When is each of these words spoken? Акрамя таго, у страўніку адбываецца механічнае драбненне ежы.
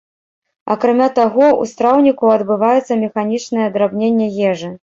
Акрамя 0.75 1.09
таго, 1.19 1.49
у 1.61 1.67
страўніку 1.73 2.33
адбываецца 2.37 2.99
механічнае 3.05 3.71
драбненне 3.79 4.35
ежы. 4.53 4.75